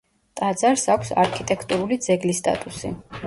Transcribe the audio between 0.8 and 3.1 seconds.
აქვს არქიტექტურული ძეგლის სტატუსი.